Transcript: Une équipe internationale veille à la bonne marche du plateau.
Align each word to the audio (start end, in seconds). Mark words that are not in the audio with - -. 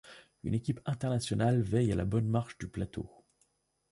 Une 0.43 0.55
équipe 0.55 0.79
internationale 0.87 1.61
veille 1.61 1.91
à 1.91 1.95
la 1.95 2.05
bonne 2.05 2.27
marche 2.27 2.57
du 2.57 2.67
plateau. 2.67 3.07